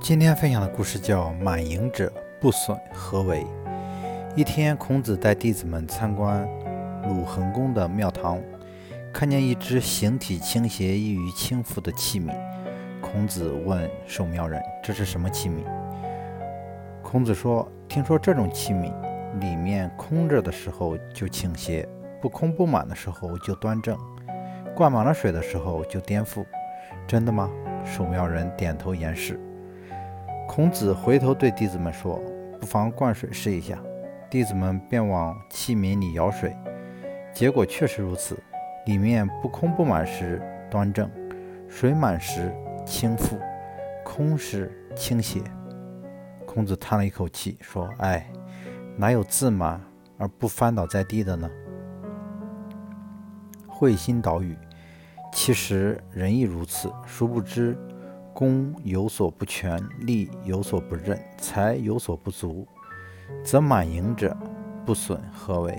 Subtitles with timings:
[0.00, 2.10] 今天分享的故事叫“满盈者
[2.40, 3.44] 不损，何为？”
[4.36, 6.48] 一天，孔子带弟子们参观
[7.08, 8.40] 鲁桓公的庙堂，
[9.12, 12.32] 看见一只形体倾斜、易于倾覆的器皿。
[13.02, 15.64] 孔子问守庙人：“这是什么器皿？”
[17.02, 18.92] 孔子说：“听说这种器皿
[19.40, 21.86] 里面空着的时候就倾斜，
[22.22, 23.98] 不空不满的时候就端正，
[24.74, 26.46] 灌满了水的时候就颠覆。
[27.06, 27.50] 真的吗？”
[27.84, 29.38] 守庙人点头言是。
[30.48, 32.18] 孔子回头对弟子们说
[32.58, 33.78] ：“不妨灌水试一下。”
[34.30, 36.56] 弟子们便往器皿里舀水，
[37.34, 38.36] 结果确实如此。
[38.86, 41.08] 里面不空不满时端正，
[41.68, 42.50] 水满时
[42.86, 43.38] 倾覆，
[44.02, 45.42] 空时倾斜。
[46.46, 48.26] 孔子叹了一口气说：“哎，
[48.96, 49.78] 哪有自满
[50.16, 51.48] 而不翻倒在地的呢？”
[53.68, 54.56] 会心导语：
[55.30, 57.78] 其实人亦如此，殊不知。
[58.38, 62.64] 功有所不全，力有所不任，财有所不足，
[63.42, 64.36] 则满盈者
[64.86, 65.76] 不损，何为？